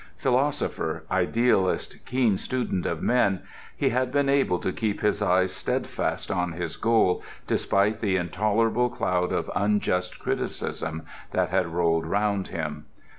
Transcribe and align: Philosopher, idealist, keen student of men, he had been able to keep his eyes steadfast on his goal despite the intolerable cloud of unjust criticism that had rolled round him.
Philosopher, 0.17 1.03
idealist, 1.11 2.03
keen 2.07 2.35
student 2.35 2.87
of 2.87 3.03
men, 3.03 3.41
he 3.77 3.89
had 3.89 4.11
been 4.11 4.29
able 4.29 4.57
to 4.57 4.73
keep 4.73 5.01
his 5.01 5.21
eyes 5.21 5.53
steadfast 5.53 6.31
on 6.31 6.53
his 6.53 6.75
goal 6.75 7.21
despite 7.45 7.99
the 7.99 8.15
intolerable 8.15 8.89
cloud 8.89 9.31
of 9.31 9.51
unjust 9.55 10.17
criticism 10.17 11.03
that 11.33 11.49
had 11.49 11.67
rolled 11.67 12.07
round 12.07 12.47
him. 12.47 12.87